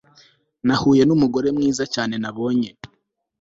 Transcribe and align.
Nahuye 0.67 1.01
numugore 1.05 1.47
mwiza 1.57 1.83
cyane 1.93 2.15
nabonye 2.21 2.69